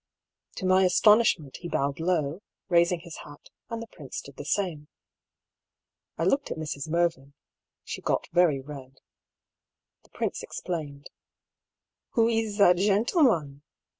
To 0.55 0.65
my 0.65 0.83
astonishment 0.83 1.57
he 1.57 1.67
bowed 1.69 1.99
low, 1.99 2.41
raising 2.69 3.01
his 3.01 3.17
hat, 3.17 3.51
and 3.69 3.83
the 3.83 3.87
prince 3.87 4.19
did 4.19 4.35
the 4.37 4.45
same. 4.45 4.87
I 6.17 6.23
looked 6.23 6.49
at 6.49 6.57
Mrs. 6.57 6.89
Mervyn. 6.89 7.35
She 7.83 8.01
got 8.01 8.27
very 8.33 8.59
red. 8.59 8.99
The 10.03 10.09
prince 10.09 10.41
explained." 10.41 11.11
Who 12.13 12.27
is 12.27 12.57
that 12.57 12.77
gentilman 12.77 13.61